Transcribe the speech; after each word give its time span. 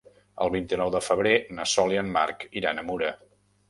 El 0.45 0.51
vint-i-nou 0.55 0.93
de 0.95 1.03
febrer 1.09 1.35
na 1.59 1.69
Sol 1.77 1.97
i 1.99 2.03
en 2.07 2.13
Marc 2.19 2.51
iran 2.63 2.85
a 2.87 2.91
Mura. 2.93 3.19